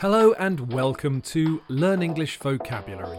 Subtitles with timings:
[0.00, 3.18] Hello and welcome to Learn English Vocabulary.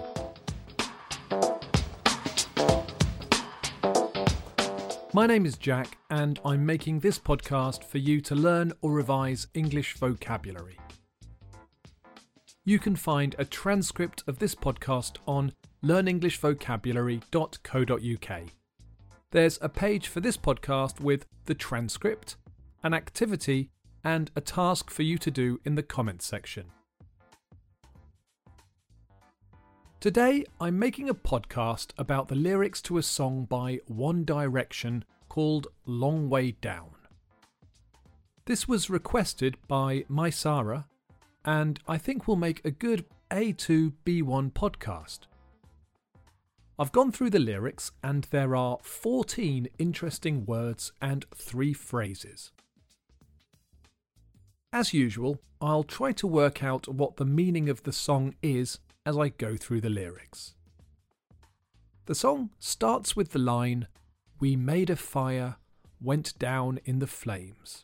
[5.14, 9.46] My name is Jack, and I'm making this podcast for you to learn or revise
[9.54, 10.80] English vocabulary.
[12.66, 18.42] You can find a transcript of this podcast on learnenglishvocabulary.co.uk.
[19.30, 22.38] There's a page for this podcast with the transcript,
[22.82, 23.70] an activity,
[24.04, 26.66] and a task for you to do in the comments section.
[30.00, 35.68] Today, I'm making a podcast about the lyrics to a song by One Direction called
[35.86, 36.96] Long Way Down.
[38.46, 40.86] This was requested by Mysara,
[41.46, 45.20] and I think will make a good A2 B1 podcast.
[46.80, 52.52] I've gone through the lyrics, and there are 14 interesting words and three phrases.
[54.74, 59.18] As usual, I'll try to work out what the meaning of the song is as
[59.18, 60.56] I go through the lyrics.
[62.06, 63.88] The song starts with the line,
[64.40, 65.58] We made a fire,
[66.00, 67.84] went down in the flames.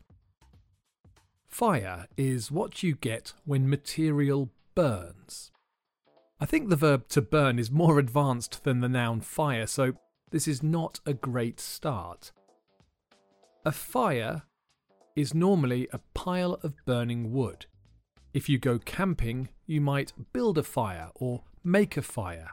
[1.48, 5.52] Fire is what you get when material burns.
[6.40, 9.94] I think the verb to burn is more advanced than the noun fire, so
[10.32, 12.32] this is not a great start.
[13.66, 14.44] A fire
[15.18, 17.66] is normally a pile of burning wood.
[18.36, 22.52] If you go camping, you might build a fire or make a fire.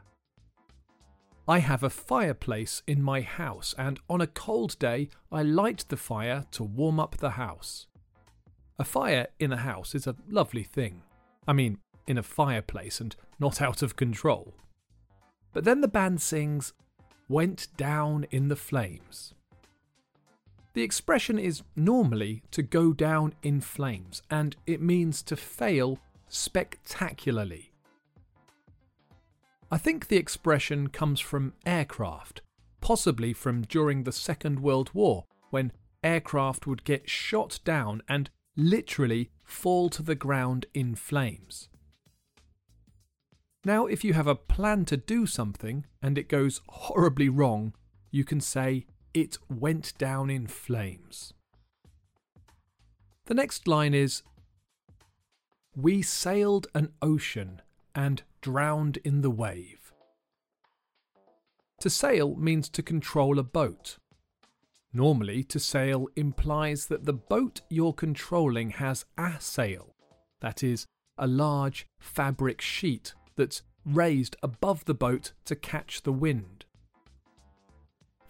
[1.46, 5.98] I have a fireplace in my house, and on a cold day, I light the
[5.98, 7.86] fire to warm up the house.
[8.78, 11.02] A fire in a house is a lovely thing.
[11.46, 11.76] I mean,
[12.06, 14.54] in a fireplace and not out of control.
[15.52, 16.72] But then the band sings,
[17.28, 19.34] Went down in the flames.
[20.74, 27.72] The expression is normally to go down in flames, and it means to fail spectacularly.
[29.70, 32.42] I think the expression comes from aircraft,
[32.80, 39.30] possibly from during the Second World War, when aircraft would get shot down and literally
[39.44, 41.68] fall to the ground in flames.
[43.64, 47.74] Now, if you have a plan to do something and it goes horribly wrong,
[48.10, 51.32] you can say, it went down in flames.
[53.26, 54.22] The next line is
[55.74, 57.62] We sailed an ocean
[57.94, 59.92] and drowned in the wave.
[61.80, 63.98] To sail means to control a boat.
[64.92, 69.94] Normally, to sail implies that the boat you're controlling has a sail,
[70.40, 70.86] that is,
[71.18, 76.63] a large fabric sheet that's raised above the boat to catch the wind.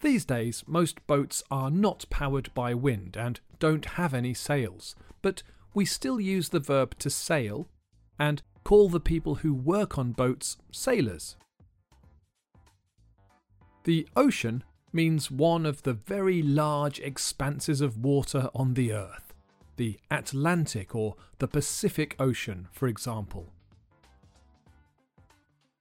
[0.05, 5.41] These days, most boats are not powered by wind and don't have any sails, but
[5.73, 7.67] we still use the verb to sail
[8.19, 11.37] and call the people who work on boats sailors.
[13.85, 14.63] The ocean
[14.93, 19.33] means one of the very large expanses of water on the earth,
[19.75, 23.54] the Atlantic or the Pacific Ocean, for example.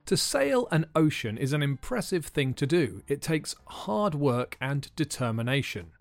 [0.07, 3.03] To sail an ocean is an impressive thing to do.
[3.09, 5.93] It takes hard work and determination.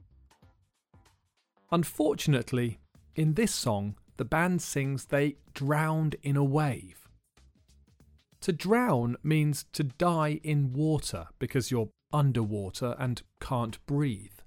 [1.71, 2.79] Unfortunately,
[3.15, 7.07] in this song, the band sings they drowned in a wave.
[8.41, 14.39] To drown means to die in water because you're underwater and can't breathe.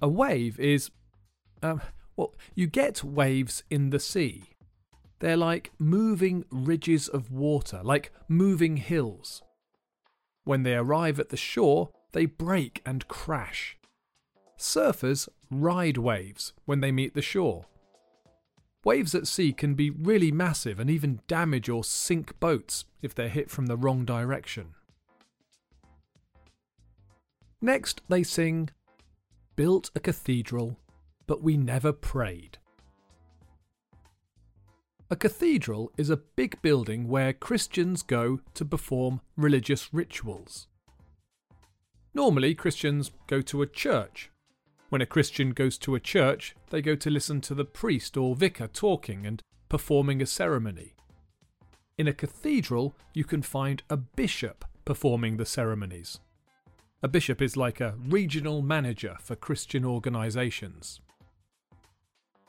[0.00, 0.90] A wave is.
[1.62, 1.80] Um,
[2.14, 4.53] well, you get waves in the sea.
[5.20, 9.42] They're like moving ridges of water, like moving hills.
[10.44, 13.78] When they arrive at the shore, they break and crash.
[14.58, 17.66] Surfers ride waves when they meet the shore.
[18.84, 23.28] Waves at sea can be really massive and even damage or sink boats if they're
[23.28, 24.74] hit from the wrong direction.
[27.62, 28.68] Next, they sing,
[29.56, 30.76] Built a cathedral,
[31.26, 32.58] but we never prayed.
[35.14, 40.66] A cathedral is a big building where Christians go to perform religious rituals.
[42.12, 44.32] Normally, Christians go to a church
[44.88, 48.34] when a Christian goes to a church, they go to listen to the priest or
[48.34, 50.94] vicar talking and performing a ceremony.
[51.96, 56.18] In a cathedral, you can find a bishop performing the ceremonies.
[57.04, 61.00] A bishop is like a regional manager for Christian organisations.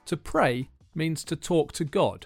[0.07, 2.25] To pray means to talk to God.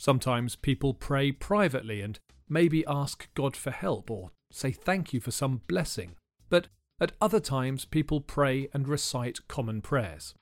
[0.00, 5.32] Sometimes people pray privately and maybe ask God for help or say thank you for
[5.32, 6.14] some blessing.
[6.48, 6.68] But
[7.00, 10.36] at other times, people pray and recite common prayers.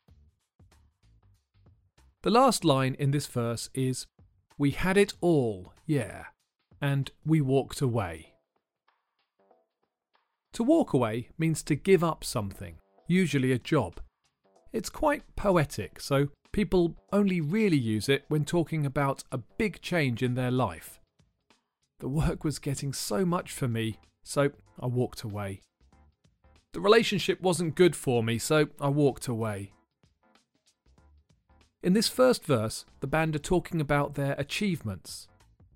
[2.22, 4.06] The last line in this verse is,
[4.58, 6.24] We had it all, yeah,
[6.78, 8.34] and we walked away.
[10.52, 12.76] To walk away means to give up something,
[13.08, 14.00] usually a job.
[14.74, 20.22] It's quite poetic, so people only really use it when talking about a big change
[20.22, 20.98] in their life.
[21.98, 24.48] The work was getting so much for me, so
[24.80, 25.60] I walked away.
[26.72, 29.72] The relationship wasn't good for me, so I walked away.
[31.82, 35.28] In this first verse, the band are talking about their achievements.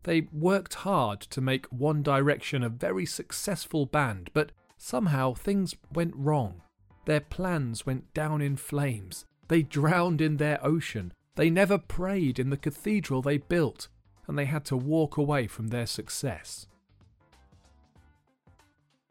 [0.05, 6.17] They worked hard to make One Direction a very successful band, but somehow things went
[6.17, 6.63] wrong.
[7.05, 9.27] Their plans went down in flames.
[9.51, 11.13] They drowned in their ocean.
[11.35, 13.89] They never prayed in the cathedral they built,
[14.29, 16.69] and they had to walk away from their success.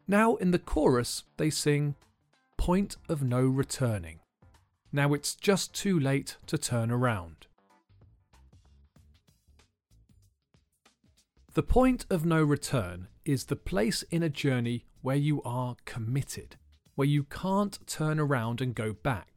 [0.08, 1.94] Now, in the chorus, they sing,
[2.56, 4.20] Point of no returning.
[4.90, 7.46] Now it's just too late to turn around.
[11.52, 16.56] The point of no return is the place in a journey where you are committed,
[16.94, 19.29] where you can't turn around and go back.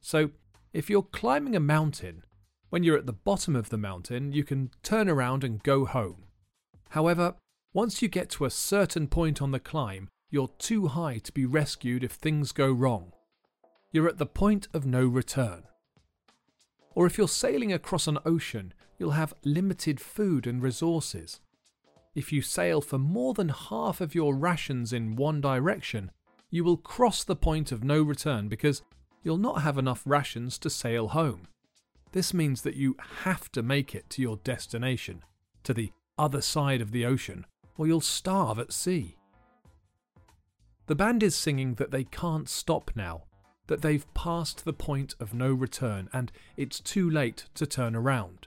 [0.00, 0.30] So,
[0.72, 2.24] if you're climbing a mountain,
[2.70, 6.24] when you're at the bottom of the mountain, you can turn around and go home.
[6.90, 7.34] However,
[7.72, 11.46] once you get to a certain point on the climb, you're too high to be
[11.46, 13.12] rescued if things go wrong.
[13.92, 15.64] You're at the point of no return.
[16.94, 21.40] Or if you're sailing across an ocean, you'll have limited food and resources.
[22.14, 26.10] If you sail for more than half of your rations in one direction,
[26.50, 28.82] you will cross the point of no return because
[29.28, 31.46] you'll not have enough rations to sail home.
[32.12, 35.22] This means that you have to make it to your destination,
[35.64, 37.44] to the other side of the ocean,
[37.76, 39.18] or you'll starve at sea.
[40.86, 43.24] The band is singing that they can't stop now,
[43.66, 48.46] that they've passed the point of no return and it's too late to turn around.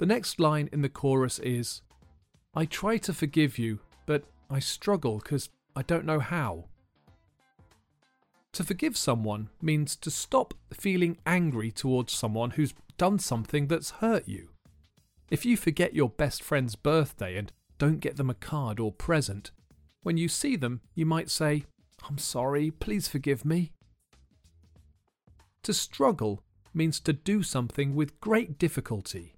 [0.00, 1.82] The next line in the chorus is
[2.54, 6.68] I try to forgive you, but I struggle because I don't know how.
[8.54, 14.26] To forgive someone means to stop feeling angry towards someone who's done something that's hurt
[14.26, 14.48] you.
[15.30, 19.50] If you forget your best friend's birthday and don't get them a card or present,
[20.02, 21.64] when you see them, you might say,
[22.08, 23.72] I'm sorry, please forgive me.
[25.64, 26.42] To struggle
[26.72, 29.34] means to do something with great difficulty.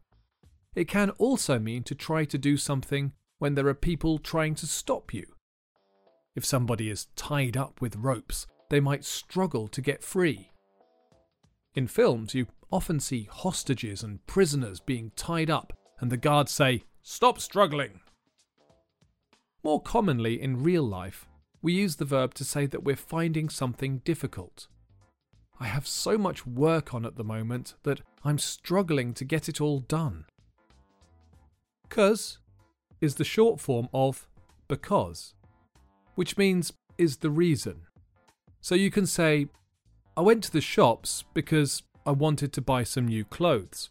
[0.75, 4.67] It can also mean to try to do something when there are people trying to
[4.67, 5.27] stop you.
[6.35, 10.53] If somebody is tied up with ropes, they might struggle to get free.
[11.75, 16.85] In films, you often see hostages and prisoners being tied up, and the guards say,
[17.03, 18.01] Stop struggling!
[19.63, 21.27] More commonly in real life,
[21.61, 24.69] we use the verb to say that we're finding something difficult.
[25.61, 29.61] I have so much work on at the moment that I'm struggling to get it
[29.61, 30.25] all done.
[31.93, 32.39] Cause
[33.03, 34.27] is the short form of
[34.67, 35.35] because,
[36.15, 37.83] which means is the reason.
[38.63, 39.49] So you can say,
[40.17, 43.91] I went to the shops because I wanted to buy some new clothes,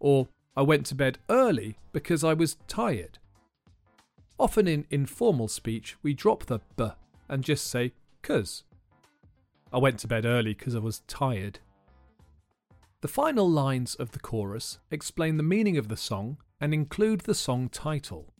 [0.00, 3.18] or I went to bed early because I was tired.
[4.38, 6.86] Often in informal speech, we drop the b
[7.28, 7.92] and just say
[8.22, 8.64] cuz.
[9.70, 11.58] I went to bed early because I was tired.
[13.02, 17.34] The final lines of the chorus explain the meaning of the song and include the
[17.34, 18.32] song title.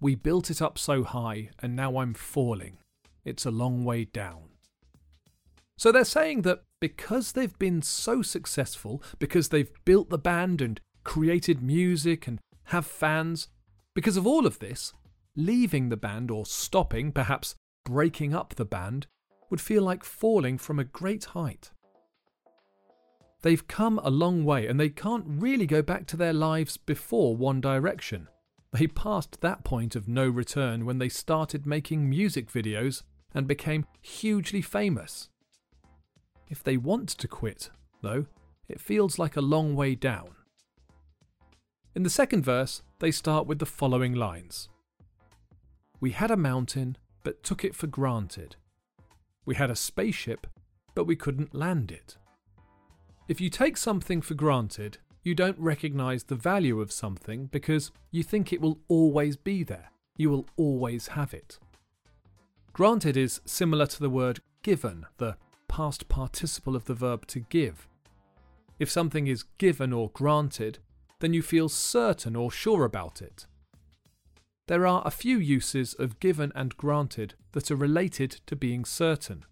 [0.00, 2.78] We built it up so high and now I'm falling.
[3.24, 4.48] It's a long way down.
[5.78, 10.80] So they're saying that because they've been so successful, because they've built the band and
[11.04, 13.46] created music and have fans,
[13.94, 14.92] because of all of this,
[15.36, 17.54] leaving the band or stopping, perhaps
[17.84, 19.06] breaking up the band,
[19.48, 21.70] would feel like falling from a great height.
[23.44, 27.36] They've come a long way and they can't really go back to their lives before
[27.36, 28.28] One Direction.
[28.72, 33.02] They passed that point of no return when they started making music videos
[33.34, 35.28] and became hugely famous.
[36.48, 37.68] If they want to quit,
[38.00, 38.24] though,
[38.66, 40.30] it feels like a long way down.
[41.94, 44.70] In the second verse, they start with the following lines
[46.00, 48.56] We had a mountain, but took it for granted.
[49.44, 50.46] We had a spaceship,
[50.94, 52.16] but we couldn't land it.
[53.26, 58.22] If you take something for granted, you don't recognize the value of something because you
[58.22, 59.90] think it will always be there.
[60.16, 61.58] You will always have it.
[62.74, 65.36] Granted is similar to the word given, the
[65.68, 67.88] past participle of the verb to give.
[68.78, 70.78] If something is given or granted,
[71.20, 73.46] then you feel certain or sure about it.
[74.66, 79.44] There are a few uses of given and granted that are related to being certain.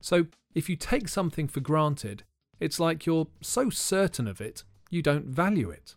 [0.00, 2.24] So, if you take something for granted,
[2.60, 5.94] it's like you're so certain of it, you don't value it.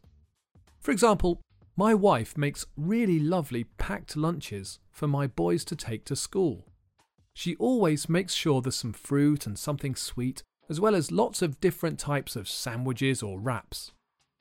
[0.80, 1.41] For example,
[1.75, 6.68] my wife makes really lovely packed lunches for my boys to take to school.
[7.34, 11.60] She always makes sure there's some fruit and something sweet, as well as lots of
[11.62, 13.91] different types of sandwiches or wraps.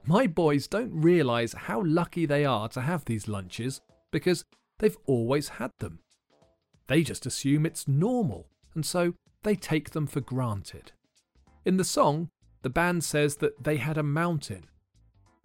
[0.04, 4.44] My boys don't realise how lucky they are to have these lunches because
[4.78, 6.00] they've always had them.
[6.88, 10.92] They just assume it's normal, and so they take them for granted.
[11.64, 12.30] In the song,
[12.62, 14.64] the band says that they had a mountain.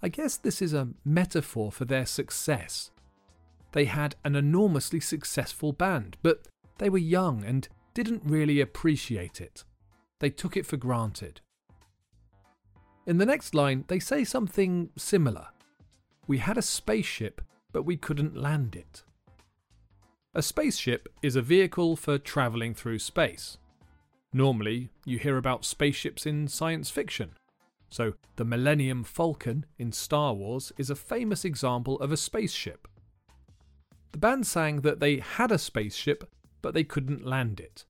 [0.02, 2.92] I guess this is a metaphor for their success.
[3.72, 9.64] They had an enormously successful band, but they were young and didn't really appreciate it.
[10.20, 11.42] They took it for granted.
[13.06, 15.48] In the next line, they say something similar.
[16.28, 17.42] We had a spaceship,
[17.72, 19.04] but we couldn't land it.
[20.34, 23.58] A spaceship is a vehicle for travelling through space.
[24.36, 27.36] Normally, you hear about spaceships in science fiction.
[27.90, 32.86] So, the Millennium Falcon in Star Wars is a famous example of a spaceship.
[34.12, 36.30] The band sang that they had a spaceship,
[36.62, 37.86] but they couldn't land it.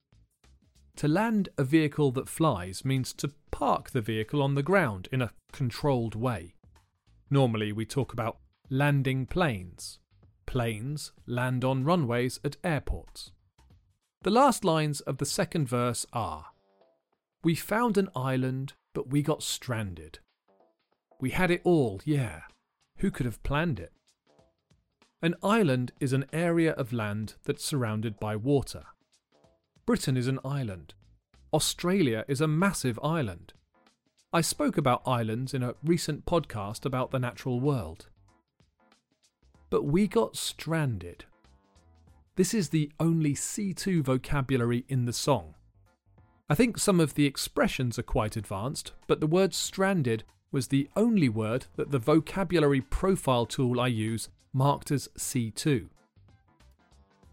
[0.98, 5.24] To land a vehicle that flies means to park the vehicle on the ground in
[5.24, 6.54] a controlled way.
[7.32, 8.38] Normally, we talk about
[8.70, 9.98] landing planes.
[10.46, 13.32] Planes land on runways at airports.
[14.26, 16.48] The last lines of the second verse are
[17.44, 20.18] We found an island, but we got stranded.
[21.22, 22.42] We had it all, yeah.
[22.98, 23.92] Who could have planned it?
[25.22, 28.86] An island is an area of land that's surrounded by water.
[29.86, 30.96] Britain is an island.
[31.54, 33.54] Australia is a massive island.
[34.34, 38.08] I spoke about islands in a recent podcast about the natural world.
[39.70, 41.26] But we got stranded.
[42.36, 45.56] This is the only C2 vocabulary in the song.
[46.50, 50.90] I think some of the expressions are quite advanced, but the word stranded was the
[50.98, 55.88] only word that the vocabulary profile tool I use marked as C2.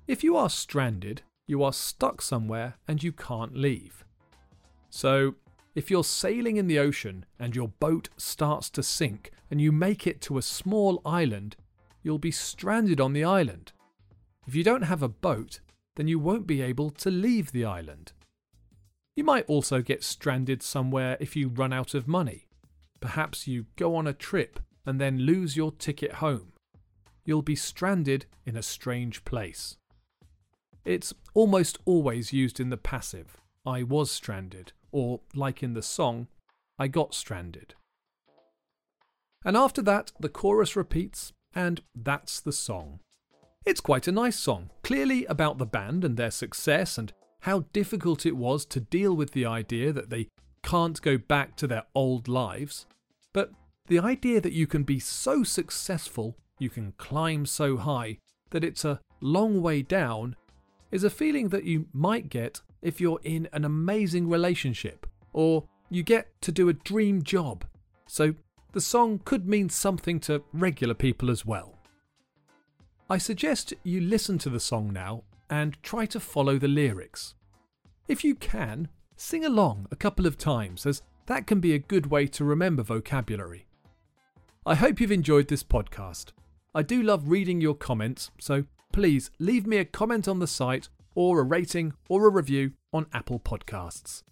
[0.07, 4.05] If you are stranded, you are stuck somewhere and you can't leave.
[4.89, 5.35] So,
[5.75, 10.07] if you're sailing in the ocean and your boat starts to sink and you make
[10.07, 11.57] it to a small island,
[12.05, 13.73] you'll be stranded on the island.
[14.47, 15.61] If you don't have a boat,
[15.97, 18.13] then you won't be able to leave the island.
[19.15, 22.47] You might also get stranded somewhere if you run out of money.
[23.01, 26.53] Perhaps you go on a trip and then lose your ticket home.
[27.25, 29.77] You'll be stranded in a strange place.
[30.85, 36.27] It's almost always used in the passive, I was stranded, or like in the song,
[36.79, 37.75] I got stranded.
[39.45, 43.01] And after that, the chorus repeats, and that's the song.
[43.65, 48.27] It's quite a nice song, clearly about the band and their success and how difficult
[48.27, 50.29] it was to deal with the idea that they
[50.65, 52.87] can't go back to their old lives.
[53.33, 53.53] But
[53.87, 58.19] the idea that you can be so successful, you can climb so high,
[58.51, 60.35] that it's a long way down,
[60.91, 66.03] is a feeling that you might get if you're in an amazing relationship or you
[66.03, 67.65] get to do a dream job.
[68.09, 68.35] So
[68.73, 71.79] the song could mean something to regular people as well.
[73.13, 77.35] I suggest you listen to the song now and try to follow the lyrics.
[78.09, 82.07] If you can, sing along a couple of times, as that can be a good
[82.07, 83.67] way to remember vocabulary.
[84.65, 86.33] I hope you've enjoyed this podcast.
[86.75, 90.89] I do love reading your comments, so please leave me a comment on the site
[91.15, 94.23] or a rating or a review on Apple Podcasts.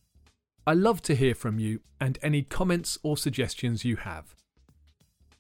[0.67, 4.35] I love to hear from you and any comments or suggestions you have.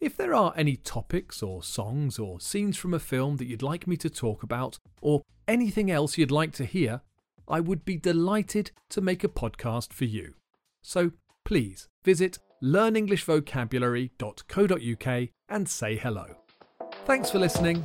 [0.01, 3.87] If there are any topics or songs or scenes from a film that you'd like
[3.87, 7.03] me to talk about, or anything else you'd like to hear,
[7.47, 10.37] I would be delighted to make a podcast for you.
[10.81, 11.13] So
[11.45, 16.37] please visit learnenglishvocabulary.co.uk and say hello.
[17.05, 17.85] Thanks for listening.